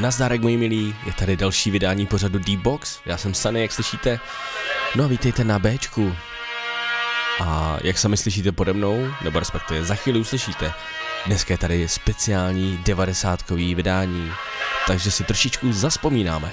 [0.00, 4.20] Nazdárek moji milí, je tady další vydání pořadu D-Box, já jsem Sunny, jak slyšíte.
[4.96, 6.16] No a vítejte na Bčku.
[7.40, 10.72] A jak sami slyšíte pode mnou, nebo respektive za chvíli uslyšíte,
[11.26, 14.32] dneska je tady speciální 90 vydání,
[14.86, 16.52] takže si trošičku zaspomínáme.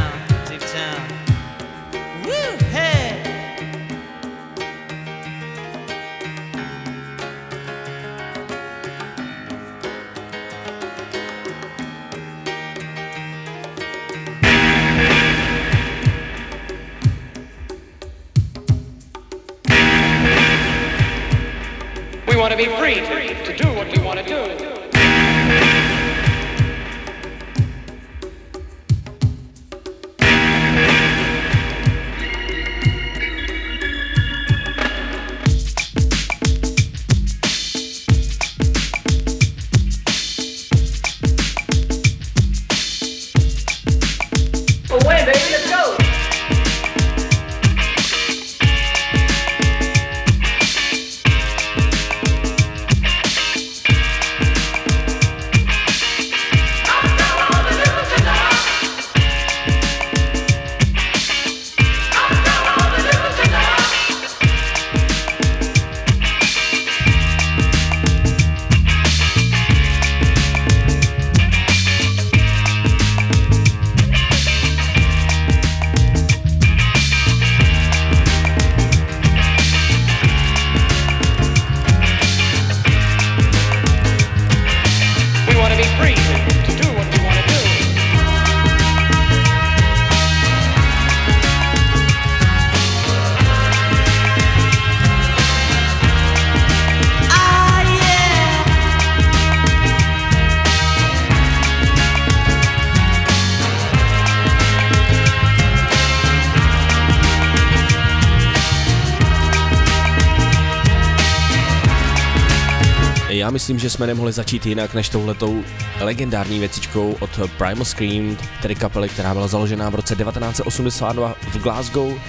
[113.51, 115.63] Myslím, že jsme nemohli začít jinak než touhletou
[115.99, 122.07] legendární věcičkou od Primal Scream, tedy kapely, která byla založena v roce 1982 v Glasgow.
[122.07, 122.19] Uh,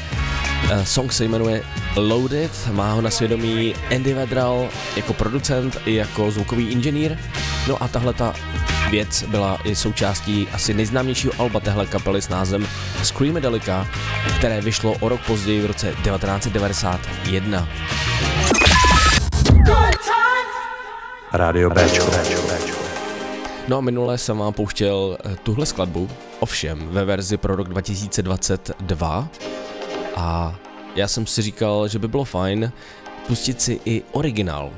[0.85, 1.63] song se jmenuje
[1.97, 7.19] Loaded, má ho na svědomí Andy Vedral jako producent i jako zvukový inženýr.
[7.69, 8.35] No a tahle ta
[8.91, 12.69] věc byla i součástí asi nejznámějšího alba téhle kapely s názvem
[13.03, 13.87] Screamadelica,
[14.39, 17.69] které vyšlo o rok později v roce 1991.
[21.33, 22.11] Rádio Bčko.
[23.69, 26.09] No a minule jsem vám pouštěl eh, tuhle skladbu,
[26.41, 29.29] ovšem ve verzi pro rok 2022
[30.17, 30.57] a
[30.97, 32.73] já jsem si říkal, že by bylo fajn
[33.27, 34.71] pustit si i originál,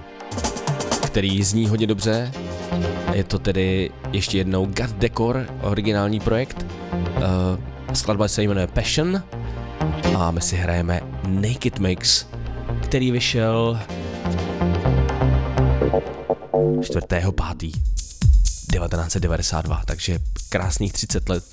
[1.06, 2.32] který zní hodně dobře.
[3.12, 6.66] Je to tedy ještě jednou God Decor, originální projekt.
[6.92, 9.22] Uh, skladba se jmenuje Passion
[10.18, 12.26] a my si hrajeme Naked Mix,
[12.82, 13.80] který vyšel
[16.00, 17.72] 4.5.
[18.64, 20.18] 1992, takže
[20.48, 21.44] krásných 30 let.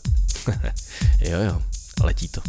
[1.20, 1.62] jo jo,
[2.04, 2.42] letí to.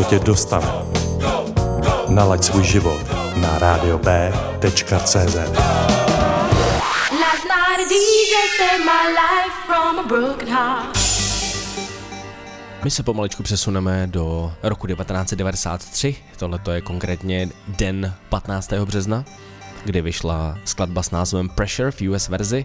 [0.00, 0.66] Co tě dostane.
[2.08, 3.00] Nalaď svůj život
[3.36, 5.34] na radiob.cz Last
[7.44, 10.98] night a DJ saved my life from a broken heart.
[12.84, 18.72] My se pomaličku přesuneme do roku 1993, tohle je konkrétně den 15.
[18.72, 19.24] března,
[19.84, 22.64] kdy vyšla skladba s názvem Pressure v US verzi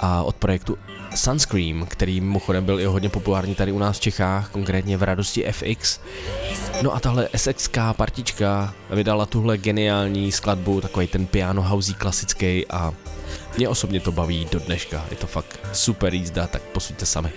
[0.00, 0.78] a od projektu
[1.14, 5.52] Sunscream, který mimochodem byl i hodně populární tady u nás v Čechách, konkrétně v Radosti
[5.52, 6.00] FX.
[6.82, 12.94] No a tahle SXK partička vydala tuhle geniální skladbu, takový ten piano housey klasický a
[13.56, 17.32] mě osobně to baví do dneška, je to fakt super jízda, tak posuďte sami.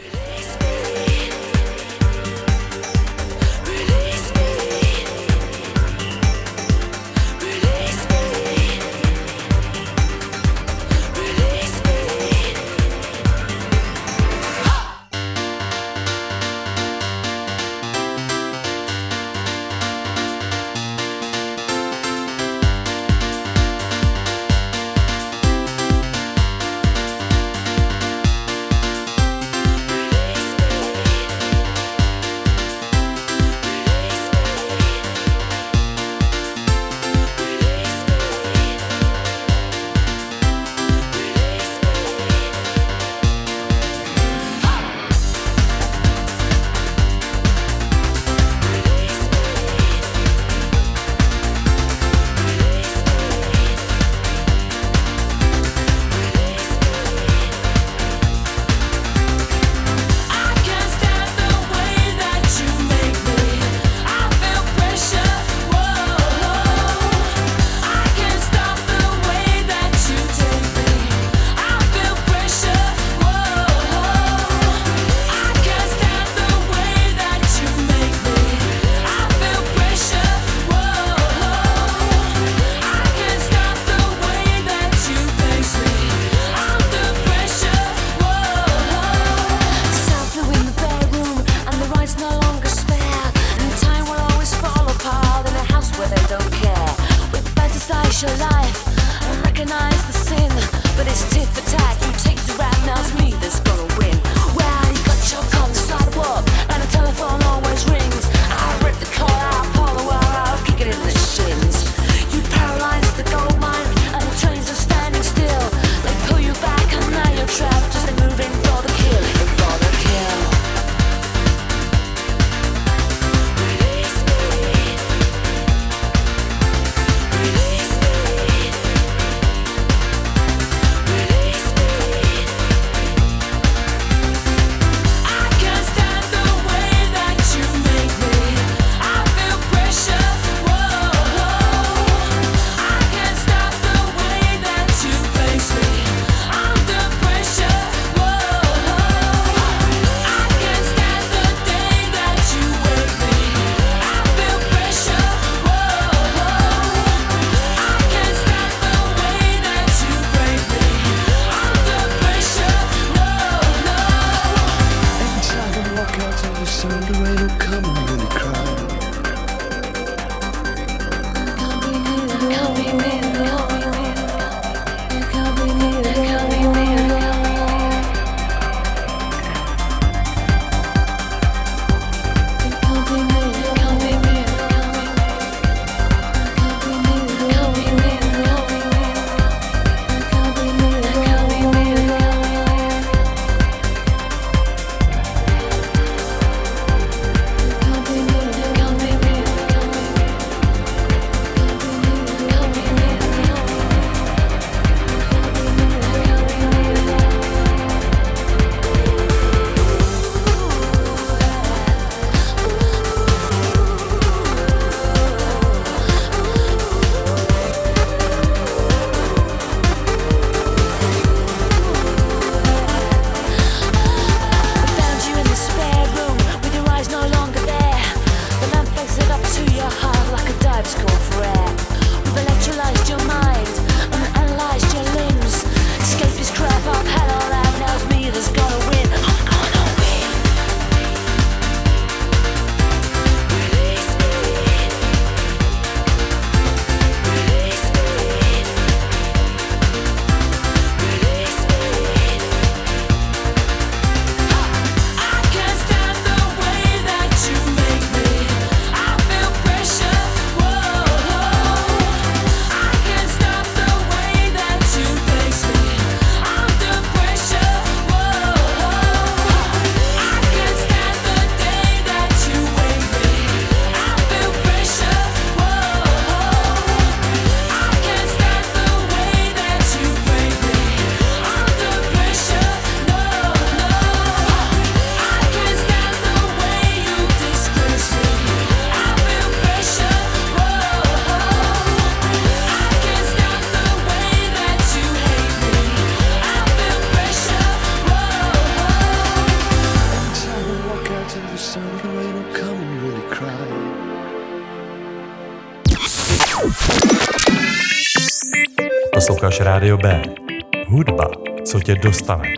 [312.11, 312.53] Dostane.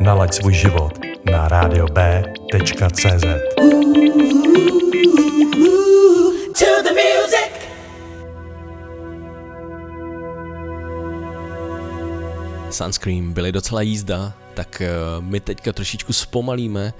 [0.00, 0.92] Nalaď svůj život
[1.30, 3.24] na radiob.cz
[6.58, 7.52] To the music.
[12.70, 14.90] Sunscreen byly docela jízda, tak eh,
[15.20, 16.92] my teďka trošičku zpomalíme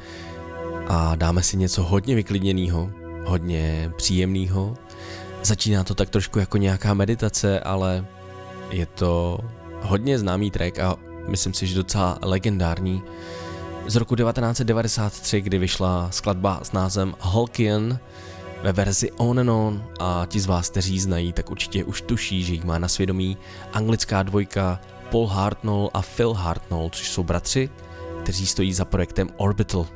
[0.89, 2.91] a dáme si něco hodně vyklidněného,
[3.25, 4.75] hodně příjemného.
[5.43, 8.07] Začíná to tak trošku jako nějaká meditace, ale
[8.71, 9.39] je to
[9.87, 10.97] hodně známý track a
[11.29, 13.03] myslím si, že docela legendární.
[13.87, 17.99] Z roku 1993, kdy vyšla skladba s názvem Holkian
[18.63, 22.45] ve verzi On and On a ti z vás, kteří znají, tak určitě už tuší,
[22.45, 23.37] že jich má na svědomí
[23.73, 27.71] anglická dvojka Paul Hartnell a Phil Hartnell, což jsou bratři,
[28.23, 29.87] kteří stojí za projektem Orbital.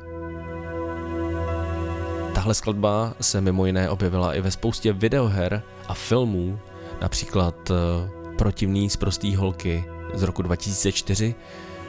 [2.33, 6.59] Tahle skladba se mimo jiné objevila i ve spoustě videoher a filmů,
[7.01, 11.35] například uh, Protivný z prostý holky z roku 2004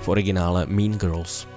[0.00, 1.48] v originále Mean Girls.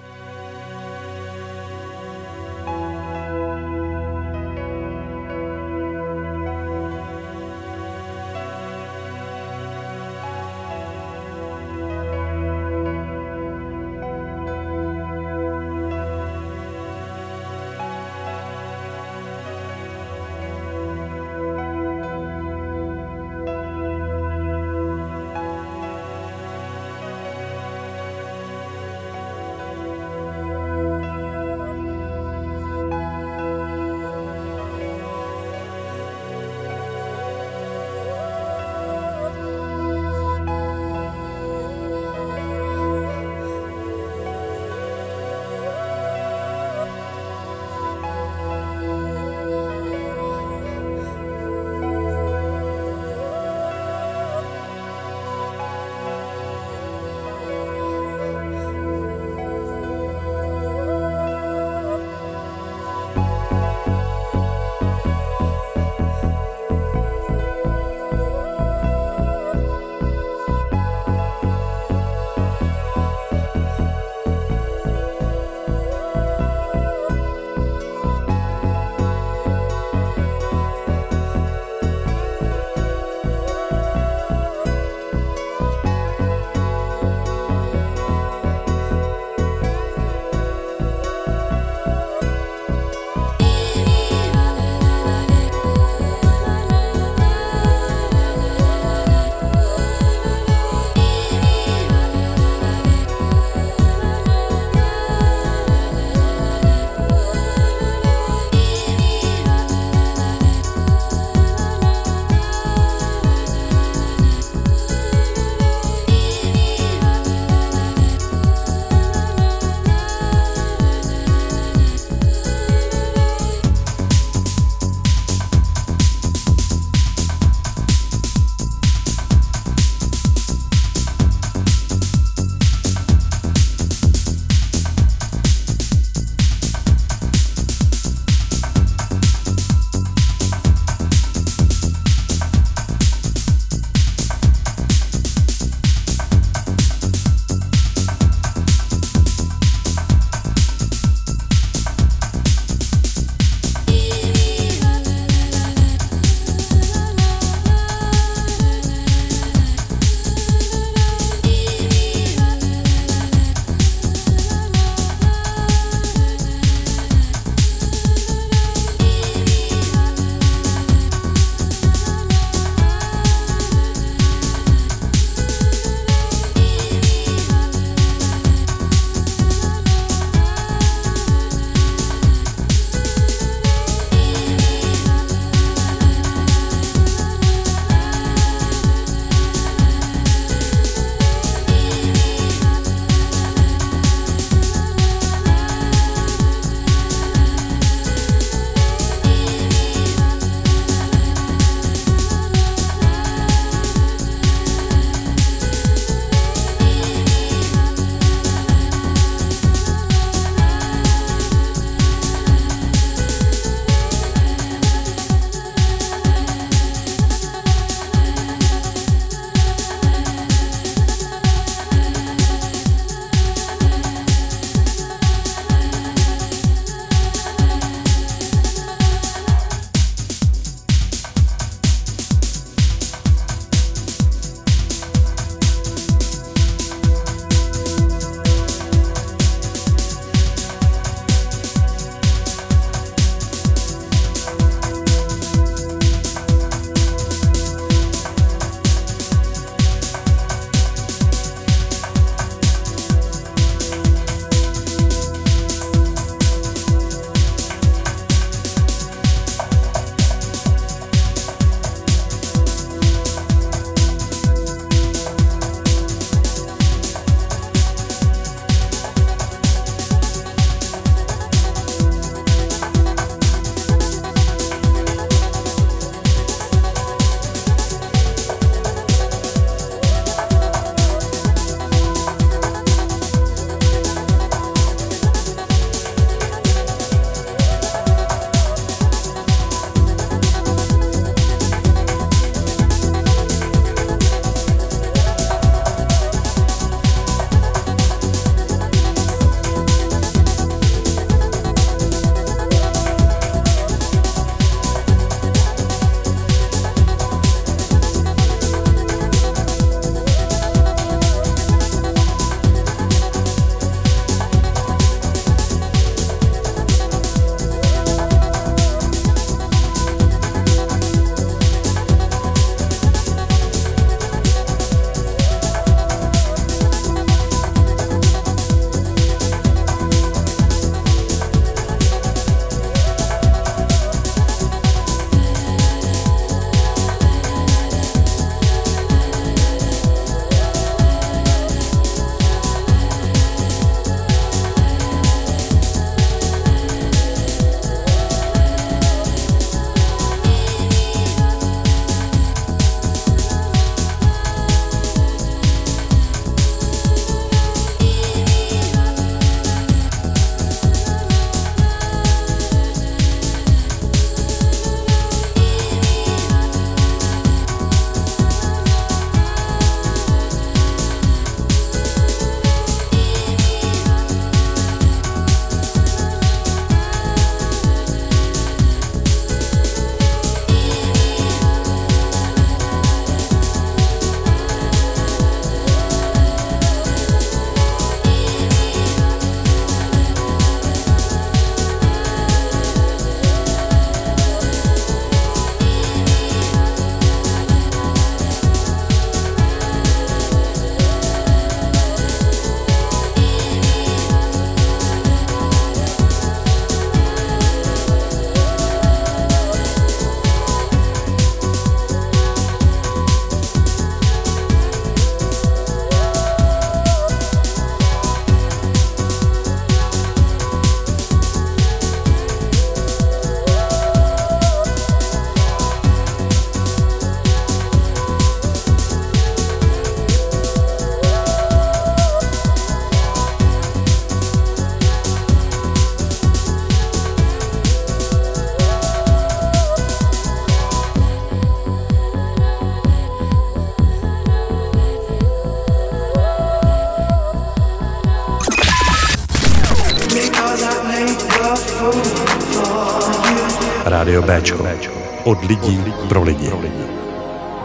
[455.66, 456.70] Lidí pro lidi.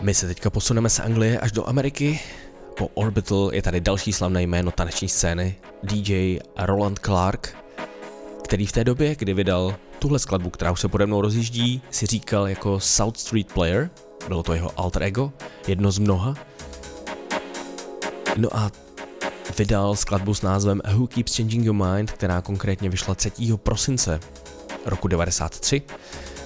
[0.00, 2.20] My se teďka posuneme z Anglie až do Ameriky.
[2.76, 7.56] Po Orbital je tady další slavné jméno taneční scény, DJ Roland Clark,
[8.44, 12.06] který v té době, kdy vydal tuhle skladbu, která už se pode mnou rozjíždí, si
[12.06, 13.90] říkal jako South Street Player,
[14.28, 15.32] bylo to jeho alter ego,
[15.66, 16.34] jedno z mnoha.
[18.36, 18.70] No a
[19.58, 23.32] vydal skladbu s názvem Who Keeps Changing Your Mind, která konkrétně vyšla 3.
[23.56, 24.20] prosince
[24.86, 25.82] roku 93.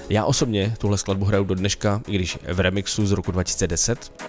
[0.08, 4.22] Já osobně tuhle skladbu hraju do dneška, i když v remixu z roku 2010.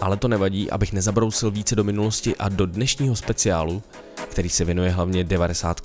[0.00, 3.82] Ale to nevadí, abych nezabrousil více do minulosti a do dnešního speciálu,
[4.30, 5.80] který se věnuje hlavně 90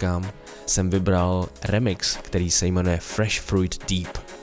[0.68, 4.37] jsem vybral remix, který se jmenuje Fresh Fruit Deep.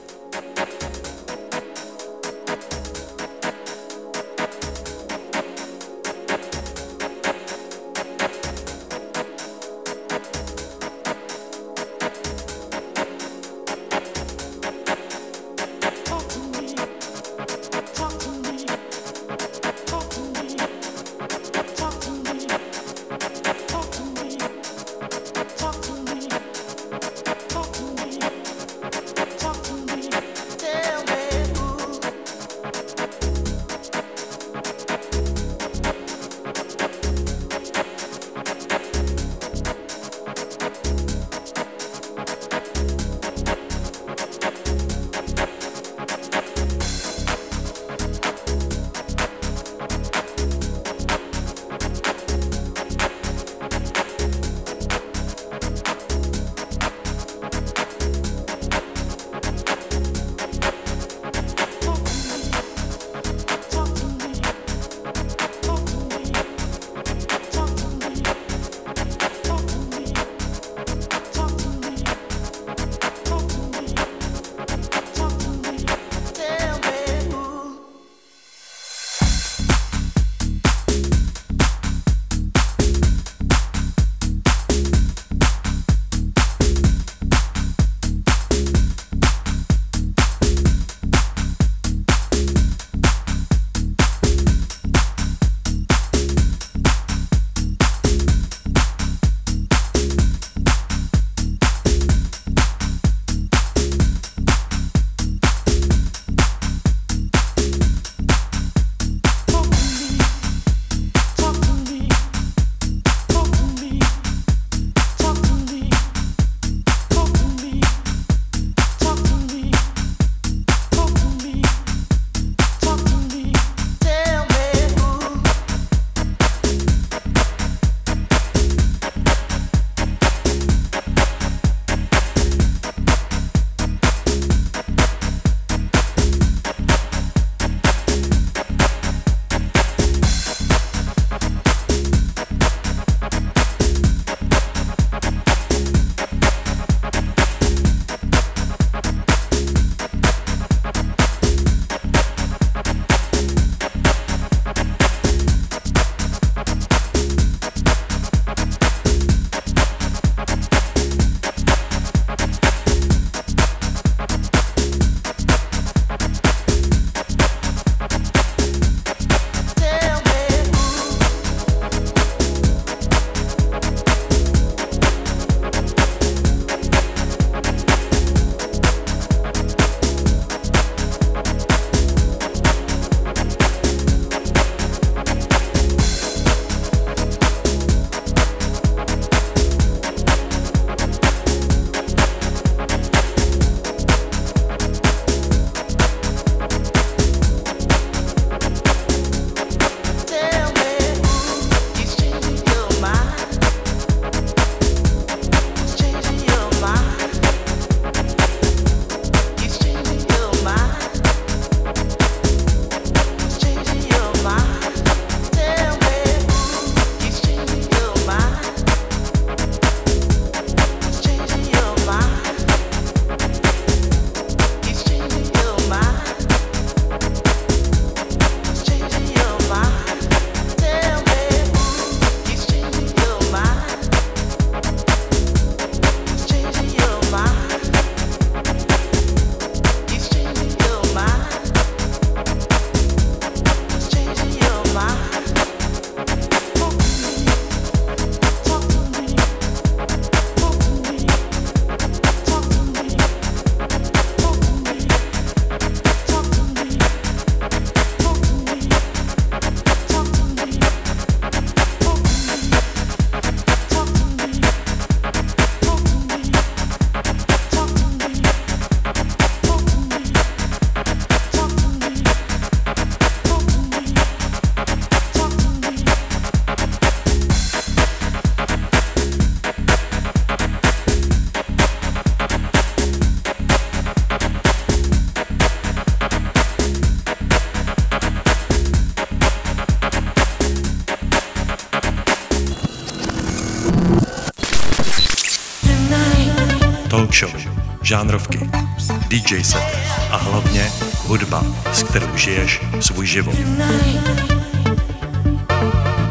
[299.54, 299.98] DJ sety
[300.30, 300.90] a hlavně
[301.26, 303.54] hudba, s kterou žiješ svůj život.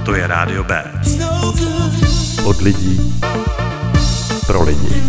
[0.05, 0.91] To je Rádio B.
[2.43, 3.13] Od lidí
[4.47, 5.03] pro lidi.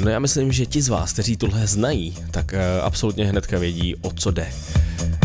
[0.00, 3.96] No já myslím, že ti z vás, kteří tohle znají, tak uh, absolutně hnedka vědí,
[3.96, 4.48] o co jde.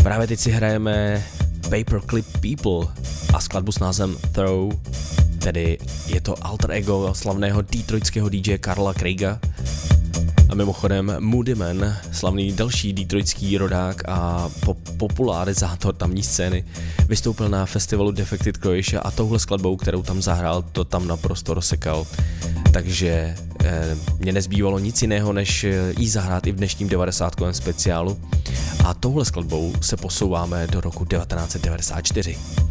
[0.02, 1.24] Právě teď si hrajeme
[1.62, 4.72] Paperclip People a skladbu s názvem Throw,
[5.44, 9.40] tedy je to alter ego slavného detroitského DJ Karla Craiga.
[10.48, 16.64] A mimochodem Moody Man, slavný další detroitský rodák a po- popularizátor tamní scény,
[17.08, 22.06] vystoupil na festivalu Defected Croatia a touhle skladbou, kterou tam zahrál, to tam naprosto rozsekal.
[22.72, 27.34] Takže eh, mě nezbývalo nic jiného, než eh, jí zahrát i v dnešním 90.
[27.50, 28.20] speciálu.
[28.84, 32.63] A touhle skladbou se posouváme do roku 1994.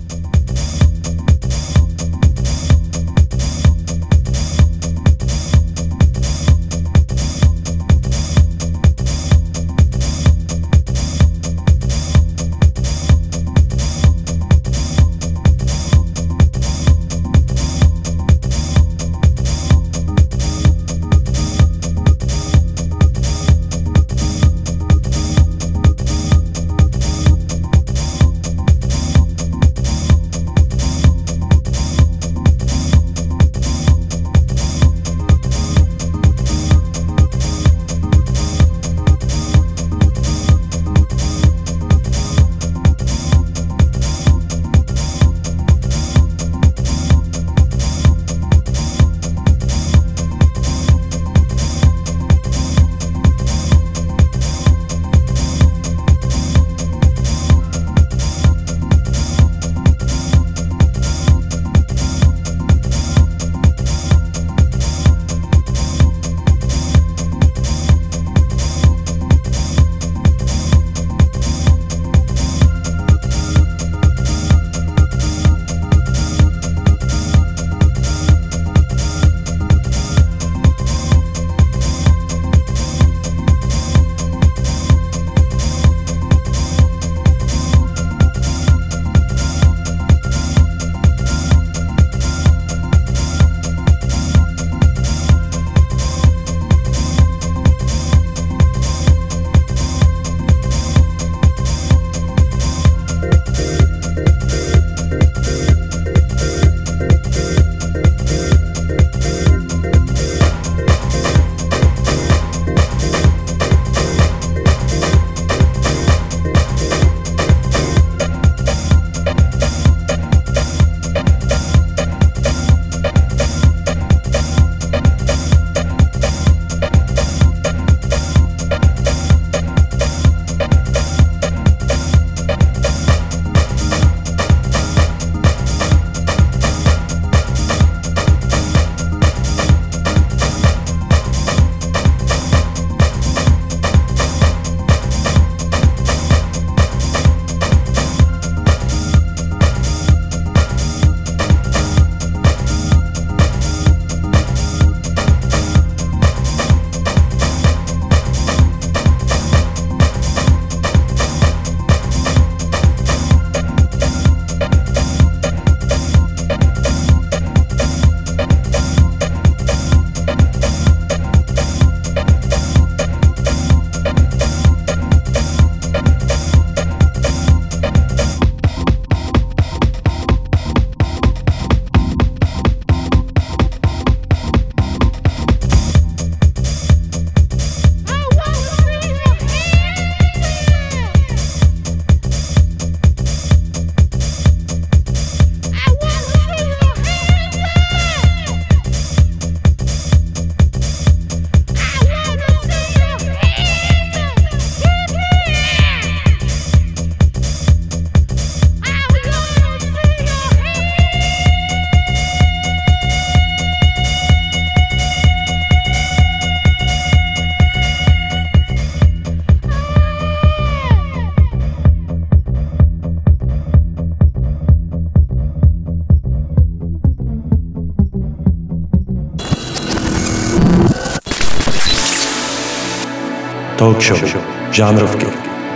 [233.93, 234.41] Talk show,
[234.71, 235.25] žánrovky,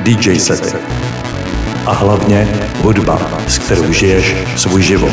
[0.01, 0.77] DJ sety
[1.85, 2.47] a hlavně
[2.81, 5.11] hudba, s kterou žiješ svůj život.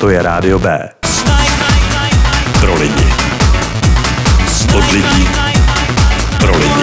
[0.00, 0.88] To je Rádio B.
[2.60, 3.04] Pro lidi.
[4.78, 5.28] Od lidí.
[6.40, 6.82] Pro lidi.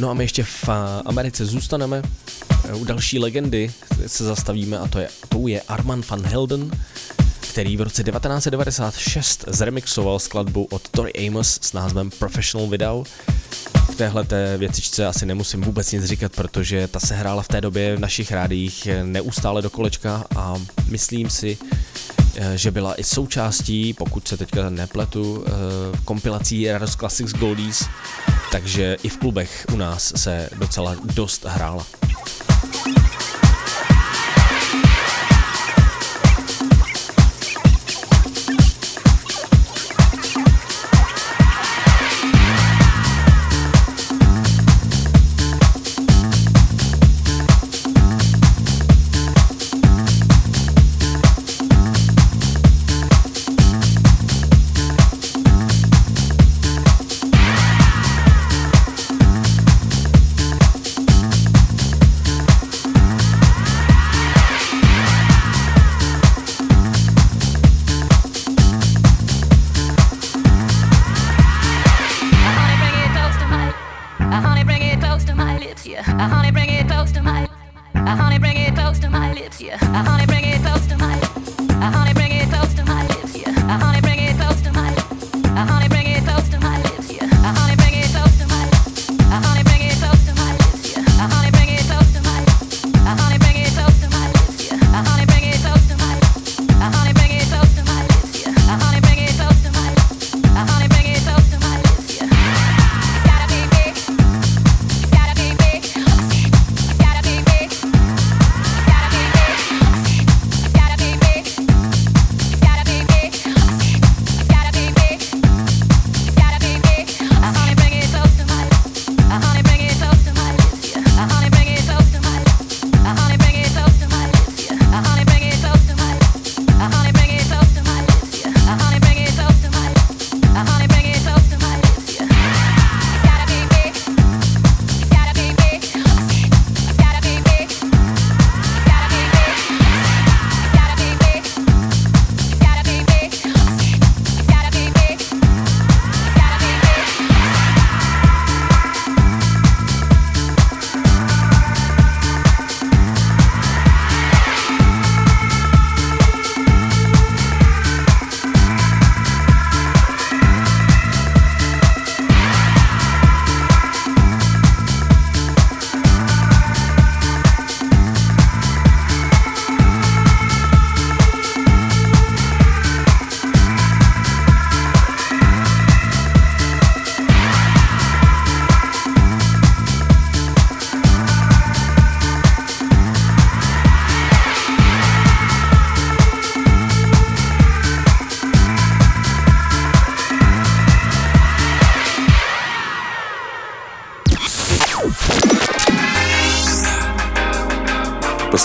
[0.00, 0.72] No a my ještě v eh,
[1.06, 2.02] Americe zůstaneme.
[2.68, 3.70] Eh, U další legendy
[4.06, 6.70] se zastavíme a to je, to je Arman van Helden,
[7.56, 13.04] který v roce 1996 zremixoval skladbu od Tori Amos s názvem Professional Video.
[13.92, 17.60] K téhle té věcičce asi nemusím vůbec nic říkat, protože ta se hrála v té
[17.60, 20.54] době v našich rádiích neustále do kolečka a
[20.88, 21.58] myslím si,
[22.36, 25.50] eh, že byla i součástí, pokud se teďka nepletu, eh,
[26.04, 27.84] kompilací Rados Classics Goldies,
[28.52, 31.86] takže i v klubech u nás se docela dost hrála.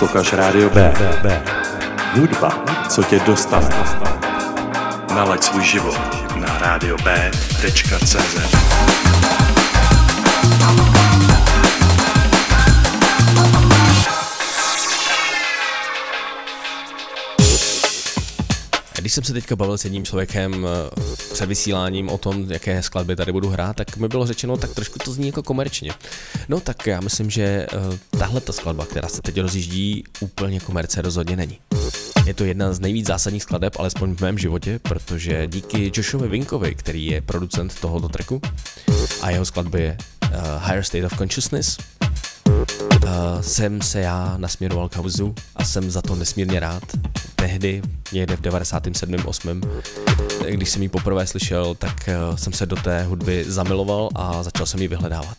[0.01, 0.93] Posloucháš Rádio B.
[2.13, 3.69] Hudba, co tě dostane.
[5.15, 5.97] Nalaď svůj život
[6.35, 8.15] na radiob.cz
[18.99, 23.15] Když jsem se teďka bavil s jedním člověkem eh, před vysíláním o tom, jaké skladby
[23.15, 25.91] tady budu hrát, tak mi bylo řečeno, tak trošku to zní jako komerčně.
[26.51, 27.67] No tak já myslím, že eh,
[28.09, 31.59] tahle ta skladba, která se teď rozjíždí, úplně komerce rozhodně není.
[32.25, 36.75] Je to jedna z nejvíc zásadních skladeb, alespoň v mém životě, protože díky Joshovi Vinkovi,
[36.75, 38.41] který je producent tohoto tracku,
[39.21, 41.77] a jeho skladbě uh, Higher State of Consciousness,
[42.47, 46.83] uh, jsem se já nasměroval k houzu a jsem za to nesmírně rád.
[47.35, 47.81] Tehdy,
[48.11, 49.15] někde v 97.
[49.25, 49.61] 8.
[50.49, 54.65] když jsem ji poprvé slyšel, tak uh, jsem se do té hudby zamiloval a začal
[54.65, 55.37] jsem ji vyhledávat.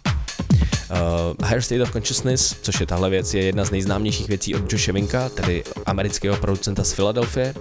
[0.93, 4.73] Uh, Higher State of Consciousness, což je tahle věc, je jedna z nejznámějších věcí od
[4.73, 7.55] Joshe Winka, tedy amerického producenta z Filadelfie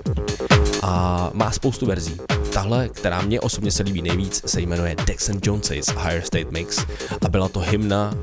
[0.82, 2.18] a má spoustu verzí.
[2.54, 6.86] Tahle, která mě osobně se líbí nejvíc, se jmenuje Dex and Joneses Higher State Mix
[7.26, 8.14] a byla to hymna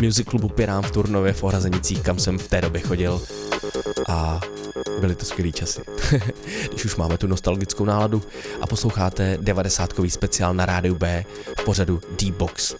[0.00, 3.20] music klubu Pirám v Turnově v Ohrazenicích, kam jsem v té době chodil
[4.08, 4.40] a
[5.00, 5.80] byly to skvělý časy.
[6.68, 8.22] Když už máme tu nostalgickou náladu
[8.60, 11.24] a posloucháte 90 speciál na rádiu B
[11.60, 12.74] v pořadu D-Box.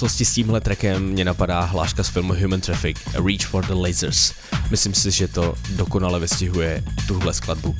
[0.00, 2.96] Souvislosti s tímhle trackem mě napadá hláška z filmu Human Traffic,
[3.26, 4.32] Reach for the Lasers.
[4.70, 7.76] Myslím si, že to dokonale vystihuje tuhle skladbu.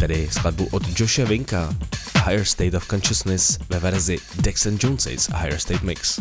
[0.00, 1.74] Tedy skladbu od Joshe Vinka,
[2.26, 4.84] Higher State of Consciousness ve verzi Dex and
[5.40, 6.20] Higher State Mix.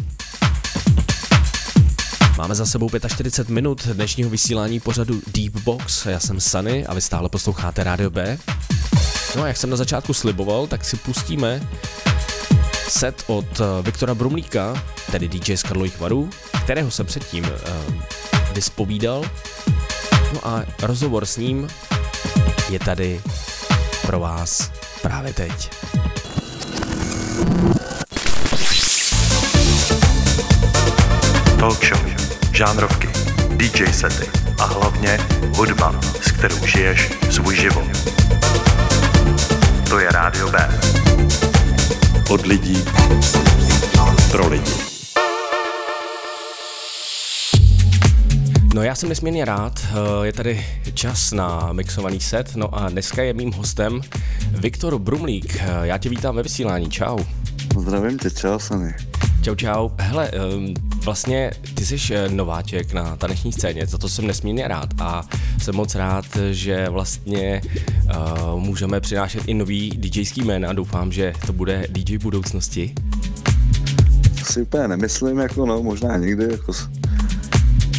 [2.38, 6.06] Máme za sebou 45 minut dnešního vysílání pořadu Deep Box.
[6.06, 8.38] Já jsem Sunny a vy stále posloucháte Radio B.
[9.36, 11.68] No a jak jsem na začátku sliboval, tak si pustíme
[12.90, 14.84] set od eh, Viktora Brumlíka,
[15.20, 16.30] tedy DJ z Karlových varů,
[16.64, 17.52] kterého jsem předtím uh,
[18.54, 19.24] vyspovídal.
[20.34, 21.68] No a rozhovor s ním
[22.70, 23.22] je tady
[24.02, 25.70] pro vás právě teď.
[31.60, 32.00] Talk show,
[32.52, 33.10] žánrovky,
[33.50, 35.20] DJ sety a hlavně
[35.56, 37.88] hudba, s kterou žiješ svůj život.
[39.90, 40.80] To je Rádio B.
[42.30, 42.86] Od lidí
[44.32, 44.95] pro lidi.
[48.76, 53.24] No já jsem nesmírně rád, eh, je tady čas na mixovaný set, no a dneska
[53.24, 54.02] je mým hostem
[54.52, 55.58] Viktor Brumlík.
[55.60, 57.20] Eh, Já tě vítám ve vysílání, čau.
[57.80, 58.96] Zdravím tě, čau Sany.
[59.42, 59.90] Čau, čau.
[60.00, 60.32] Hele,
[61.06, 65.24] vlastně ty jsi eh, nováček na taneční scéně, za to jsem nesmírně rád a
[65.62, 67.62] jsem moc rád, že vlastně
[68.54, 70.74] uh, můžeme přinášet i nový DJský jména.
[70.74, 72.94] Doufám, že to bude DJ budoucnosti.
[74.40, 76.74] To si úplně nemyslím, jako no, možná někdy, jako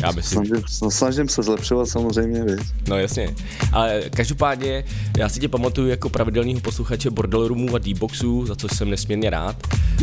[0.03, 0.34] Já bych si...
[0.34, 2.66] snažím, no, snažím se zlepšovat samozřejmě, víš.
[2.88, 3.34] No jasně.
[3.72, 4.84] Ale každopádně
[5.18, 9.30] já si tě pamatuju jako pravidelného posluchače Bordel Roomů a D-Boxů, za což jsem nesmírně
[9.30, 9.57] rád.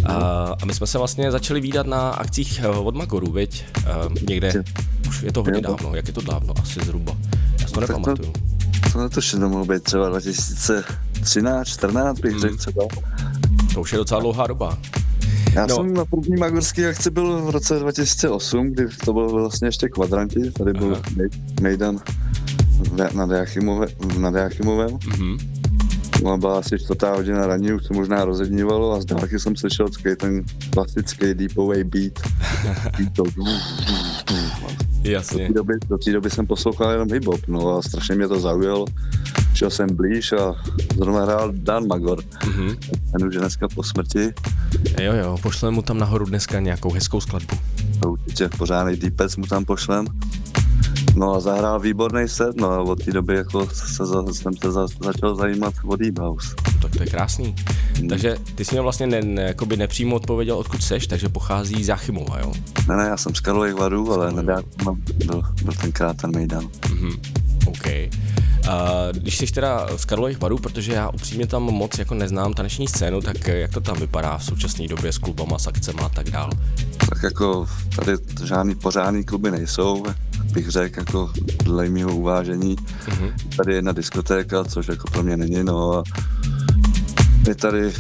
[0.06, 0.14] A,
[0.62, 3.64] a my jsme se vlastně začali výdat na akcích eh, od Magoru, viď?
[4.08, 4.54] Uh, někde,
[5.08, 7.18] už je to hodně dávno, jak je to dávno, asi zhruba.
[7.62, 8.34] Já si to to- nepamatuju.
[8.94, 12.42] To netuším, to mohlo být třeba 2013, 14 bych Hmm.
[12.42, 12.84] řekl třeba.
[13.74, 14.78] To už je docela dlouhá doba.
[15.54, 15.76] Já No.
[15.76, 20.52] jsem na první magorské akci byl v roce 2008, kdy to byl vlastně ještě kvadranti,
[20.52, 21.02] tady byl Aha.
[21.62, 22.00] Mejdan
[22.92, 24.98] ve- nad Jáchymovem, nad Jáchymovem.
[25.08, 25.38] Mhm.
[26.24, 29.90] No byla asi čtvrtá hodina ranní, už se možná rozednívalo a z dálky jsem slyšel
[29.90, 32.14] takový ten klasický deepový beat.
[32.98, 33.44] beat to, do
[35.04, 35.48] Jasně.
[35.48, 38.86] té doby, do té doby jsem poslouchal jenom hip-hop, no a strašně mě to zaujalo.
[39.54, 40.56] Šel jsem blíž a
[40.98, 42.76] zrovna hrál Dan Magor, Mhm.
[43.12, 44.34] ten už je dneska po smrti,
[45.02, 47.56] Jo, jo, pošleme mu tam nahoru dneska nějakou hezkou skladbu.
[48.00, 50.06] to určitě pořádný deepec mu tam pošlem.
[51.16, 54.72] No a zahrál výborný set, no a od té doby jako se za, jsem se
[54.72, 56.56] za, začal zajímat o Deep House.
[56.82, 57.56] Tak to je krásný.
[58.10, 61.88] Takže ty jsi mě vlastně ne, ne, jakoby nepřímo odpověděl, odkud seš, takže pochází z
[61.88, 62.54] Jachimova, jo?
[62.88, 64.44] Ne, ne, já jsem z Karlových varů, ale no,
[65.26, 66.68] byl, byl tenkrát ten Mejdan.
[66.90, 67.10] Mhm.
[67.66, 67.88] OK.
[68.70, 72.88] A když jsi teda z Karlových varů, protože já upřímně tam moc jako neznám taneční
[72.88, 76.30] scénu, tak jak to tam vypadá v současné době s klubama, s akcema a tak
[76.30, 76.50] dál?
[77.10, 78.12] Tak jako tady
[78.44, 80.04] žádný pořádný kluby nejsou,
[80.54, 81.32] bych řekl, jako
[81.64, 82.76] dle mého uvážení.
[83.08, 83.32] Mhm.
[83.58, 86.04] Tady je jedna diskotéka, což jako pro mě není, no a
[87.48, 87.94] je tady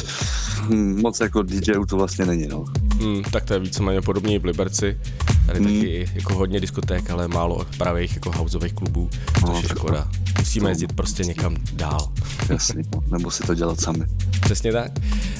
[1.01, 2.65] moc jako DJů to vlastně není, no.
[3.01, 4.97] Hmm, tak to je víceméně podobně i v Liberci.
[5.45, 5.67] Tady Hmm.
[5.73, 10.07] taky jako hodně diskoték, ale málo pravých jako houseových klubů, což No, je škoda.
[10.39, 12.11] Musíme to- jezdit prostě někam dál.
[12.49, 13.01] Jasný, no.
[13.17, 14.05] nebo si to dělat sami.
[14.41, 14.91] Přesně tak.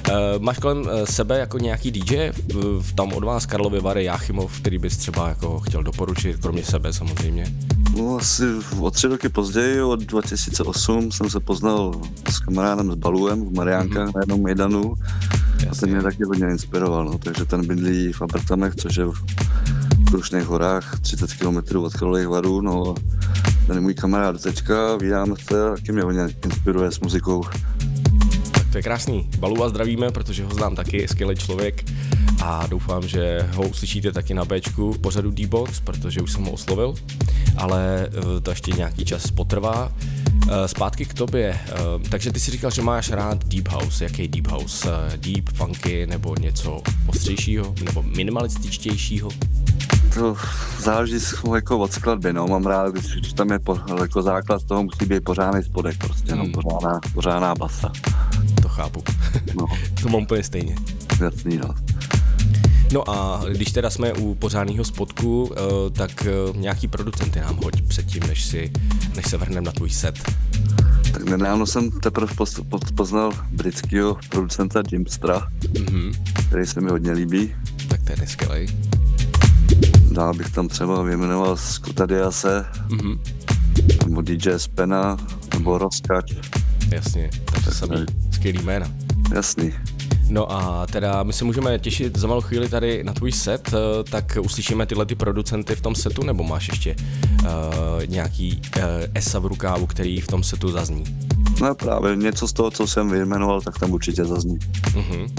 [0.10, 0.14] Uh,
[0.44, 2.32] máš kolem eh, sebe jako nějaký DJ,
[2.80, 6.94] v, tam od vás Karlovy Vary, Jáchymov, který bys třeba jako chtěl doporučit, kromě sebe
[6.94, 7.54] samozřejmě.
[7.98, 8.44] No asi
[8.80, 14.08] o tři roky později, od 2008, jsem se poznal s kamarádem s Baluem v Mariánkách
[14.10, 14.16] mm-hmm.
[14.16, 14.94] na jednom Mejdanu
[15.72, 17.18] a ten mě taky hodně inspiroval, no.
[17.18, 19.14] takže ten bydlí v Abertamech, což je v
[20.08, 22.96] Krušných horách, 30 km od Karlových varů, no
[23.68, 27.44] ten je můj kamarád teďka, vídáme se taky mě hodně inspiruje s muzikou.
[28.52, 29.30] Tak to je krásný.
[29.40, 31.84] Baluva zdravíme, protože ho znám taky, je skvělý člověk
[32.44, 36.94] a doufám, že ho uslyšíte taky na Bčku pořadu D-Box, protože už jsem ho oslovil,
[37.58, 39.92] ale eh, to ještě nějaký čas potrvá.
[40.50, 41.60] Eh, Zpátky k tobě.
[41.68, 41.74] Eh,
[42.10, 44.04] Takže ty si říkal, že máš rád Deep House.
[44.04, 44.90] Jaký Deep House?
[45.14, 47.74] Eh, Deep, funky nebo něco ostřejšího?
[47.86, 49.30] Nebo minimalističtějšího?
[50.14, 50.36] To
[50.80, 51.16] záleží
[51.56, 55.06] jako od skladby, no, mám rád, když, když tam je po, jako základ toho musí
[55.06, 56.52] být pořádný spodek, prostě, no, Hmm.
[56.52, 57.92] pořádná, pořádná basa,
[58.62, 59.04] To chápu.
[59.58, 59.66] no,
[60.02, 60.76] to mám úplně stejně.
[61.24, 61.70] jasný, no.
[62.94, 67.82] No a když teda jsme u pořádného spodku, eh, tak eh, nějaký producenty nám hoď
[67.82, 68.72] předtím, než, si,
[69.16, 70.20] než se vrhneme na tvůj set.
[71.14, 75.48] Tak nedávno jsem teprve poz, poz, poznal britského producenta Jimstra,
[75.80, 76.12] Mhm.
[76.48, 77.56] který se mi hodně líbí.
[77.88, 78.68] Tak to je neskvělej.
[80.12, 83.20] Dál bych tam třeba vyjmenoval Scotta Diase, Mhm.
[84.08, 85.18] nebo DJ Spena,
[85.54, 86.34] nebo Roskač.
[86.92, 88.88] Jasně, takže samý skvělý jména.
[89.36, 89.74] Jasný.
[90.34, 94.04] No a teda my se můžeme těšit za malou chvíli tady na tvůj set, eh,
[94.04, 96.96] tak uslyšíme tyhle ty producenty v tom setu, nebo máš ještě
[97.42, 97.48] uh,
[98.06, 101.04] nějaký uh, esa v rukávu, který v tom setu zazní?
[101.64, 104.60] No právě něco z toho, co jsem vyjmenoval, tak tam určitě zazní.
[104.60, 105.30] Uh-huh.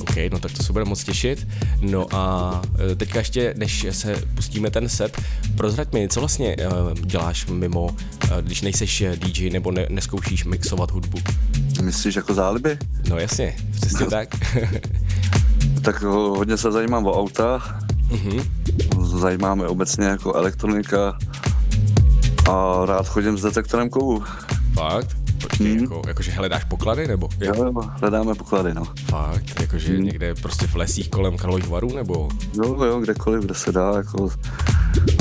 [0.00, 1.48] OK, no tak to se bude moc těšit.
[1.80, 2.62] No a
[2.92, 5.22] eh, teďka ještě, než se pustíme ten set,
[5.56, 7.96] prozrať mi, co vlastně uh, děláš mimo, uh,
[8.40, 11.18] když nejseš DJ nebo ne, neskoušíš mixovat hudbu?
[11.82, 12.78] Myslíš jako záliby?
[13.08, 14.28] No jasně, přesně tak.
[15.82, 17.62] tak hodně se zajímám o auta,
[18.10, 18.44] uh-huh.
[19.18, 21.18] zajímáme obecně jako elektronika
[22.50, 24.22] a rád chodím s detektorem kovů.
[24.74, 25.23] Fakt?
[25.48, 25.80] Počkej, hmm.
[25.80, 27.28] jako, jakože hledáš poklady, nebo?
[27.40, 28.84] Jo, jo, hledáme poklady, no.
[29.04, 30.04] Fakt, jakože hmm.
[30.04, 32.28] někde prostě v lesích kolem Karlových varů, nebo?
[32.56, 34.30] Jo, jo, kdekoliv, kde se dá, jako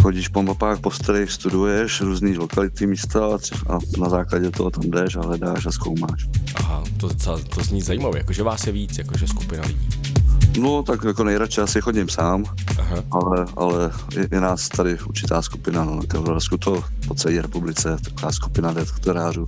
[0.02, 3.38] chodíš po mapách, po starých, studuješ různý lokality, místa
[3.70, 6.28] a na základě toho tam jdeš a hledáš a zkoumáš.
[6.56, 10.13] Aha, to, to, to zní zajímavé, jakože vás je víc, jakože skupina lidí.
[10.60, 12.46] No, tak jako nejradši asi chodím sám,
[12.80, 13.04] Aha.
[13.12, 17.98] ale, ale je, je, nás tady určitá skupina, no, na Kavrovsku to po celé republice,
[18.04, 19.48] taková skupina detektorářů.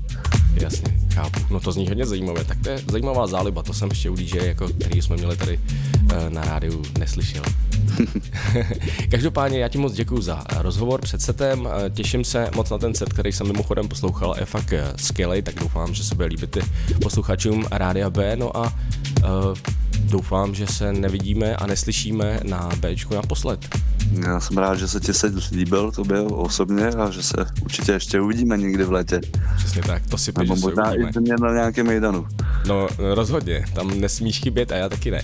[0.53, 1.39] Jasně, chápu.
[1.49, 2.43] No to zní hodně zajímavé.
[2.43, 5.59] Tak to je zajímavá záliba, to jsem ještě u DJ, jako, který jsme měli tady
[6.03, 7.43] uh, na rádiu, neslyšel.
[9.11, 13.13] Každopádně já ti moc děkuji za rozhovor před setem, těším se moc na ten set,
[13.13, 16.57] který jsem mimochodem poslouchal, je fakt eh, skvělý, tak doufám, že se bude líbit
[17.01, 19.57] posluchačům Rádia B, no a uh,
[20.09, 23.75] doufám, že se nevidíme a neslyšíme na Bčku naposled.
[24.25, 28.21] Já jsem rád, že se ti se líbil tobě osobně a že se určitě ještě
[28.21, 29.21] uvidíme někdy v létě.
[29.57, 32.27] Přesně tak, to si Nebo možná i mě na nějakém mejdanu.
[32.67, 35.23] No rozhodně, tam nesmíš chybět a já taky ne.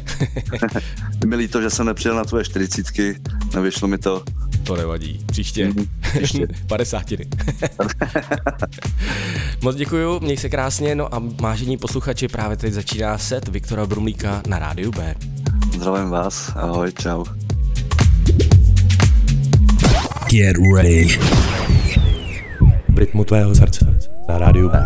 [1.26, 3.20] mi líto, že jsem nepřijel na tvoje čtyřicítky,
[3.56, 4.24] nevyšlo mi to.
[4.64, 5.66] To nevadí, příště.
[5.68, 5.88] Mm,
[6.18, 6.48] příště.
[6.68, 7.26] Padesátiny.
[9.62, 14.42] Moc děkuju, měj se krásně, no a mážení posluchači, právě teď začíná set Viktora Brumlíka
[14.48, 15.16] na rádiu B.
[15.76, 17.24] Zdravím vás, ahoj, čau.
[20.30, 21.08] Get ready.
[22.90, 24.00] V rytmu tvého srdce
[24.30, 24.86] na rádiu B.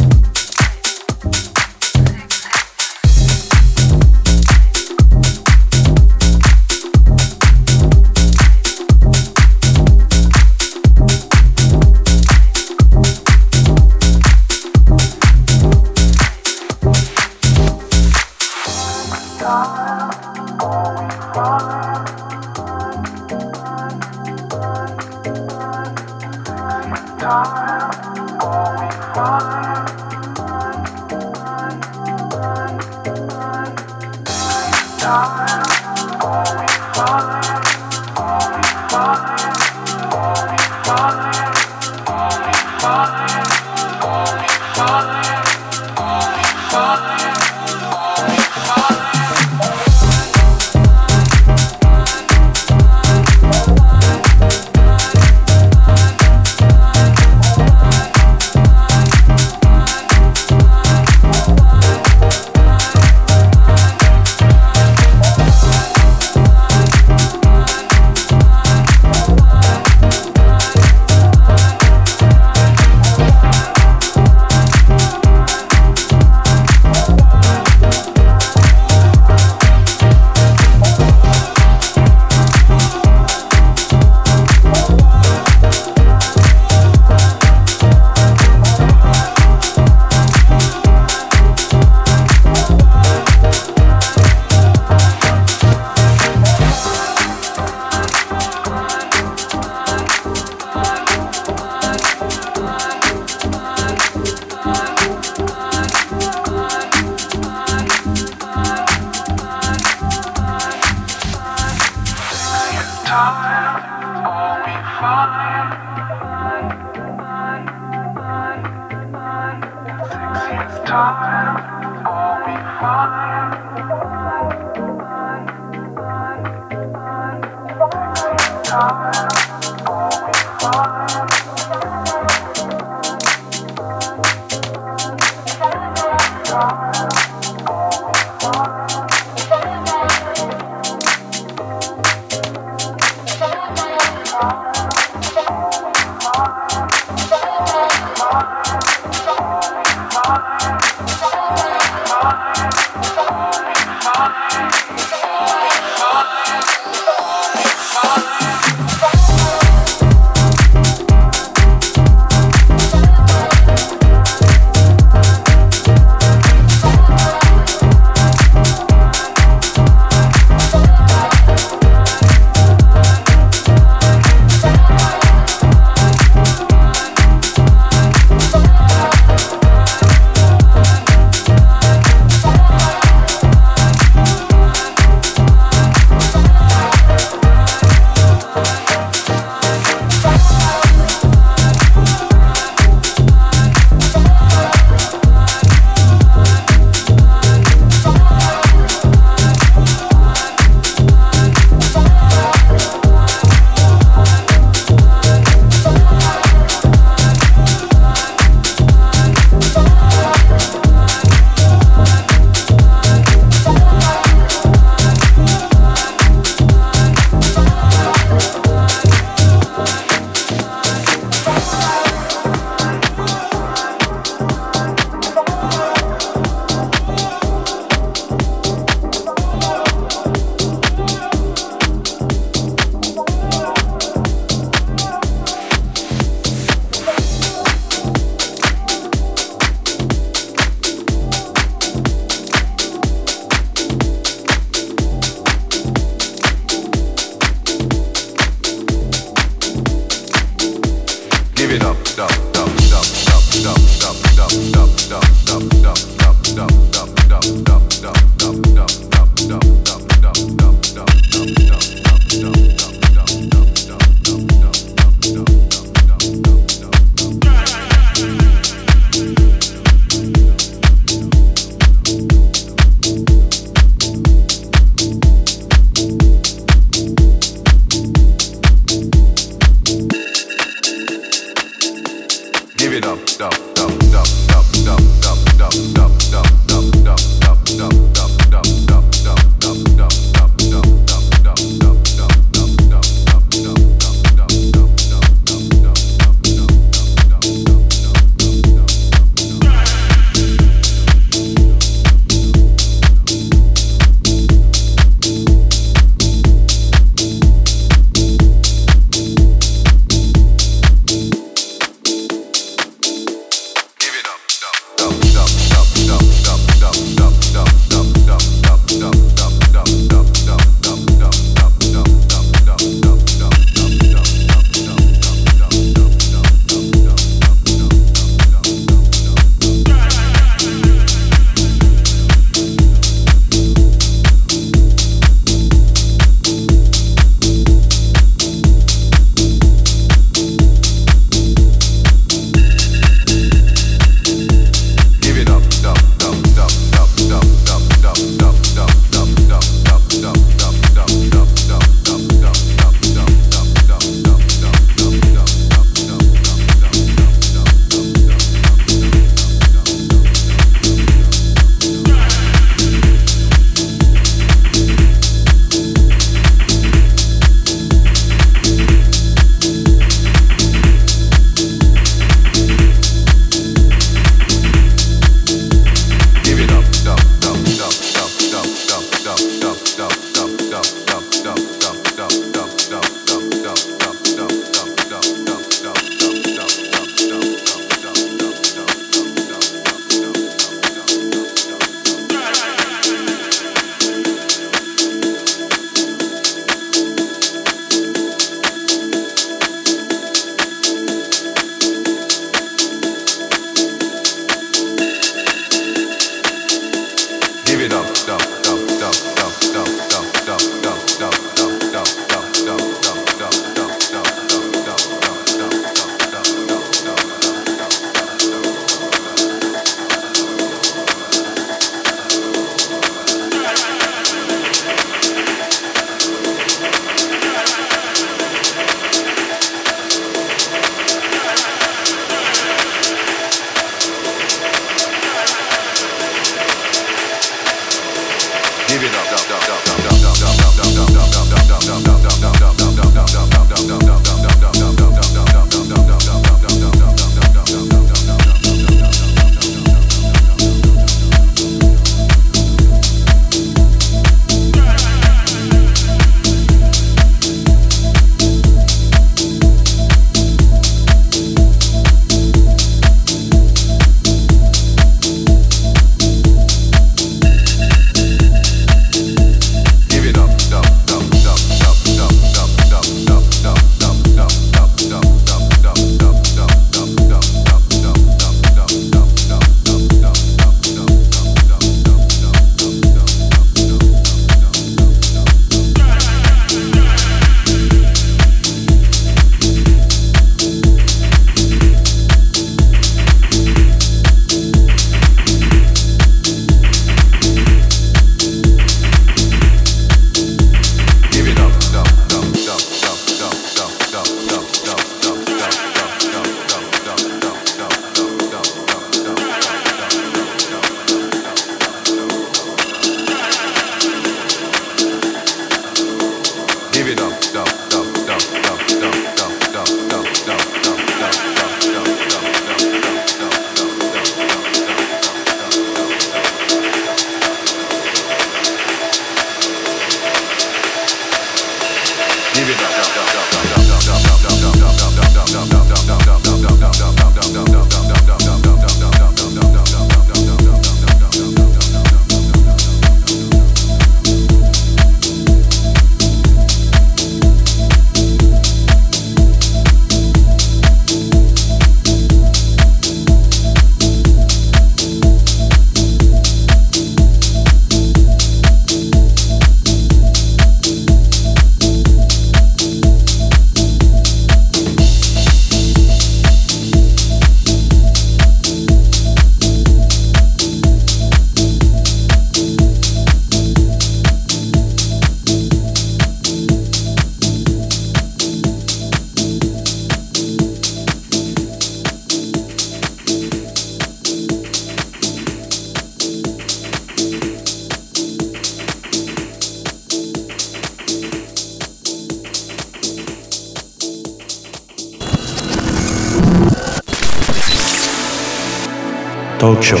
[599.84, 600.00] Show,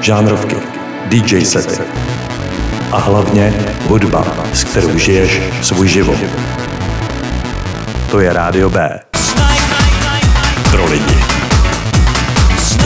[0.00, 0.56] žánrovky,
[1.08, 1.82] DJ sety
[2.92, 3.54] a hlavně
[3.88, 6.18] hudba, s kterou žiješ svůj život.
[8.10, 9.00] To je Rádio B.
[10.70, 11.16] Pro lidi.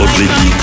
[0.01, 0.56] Od lidí.